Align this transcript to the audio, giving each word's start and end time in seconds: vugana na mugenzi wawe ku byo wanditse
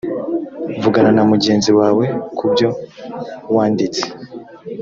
vugana 0.83 1.11
na 1.15 1.23
mugenzi 1.31 1.71
wawe 1.79 2.05
ku 2.37 2.45
byo 2.51 2.69
wanditse 3.55 4.03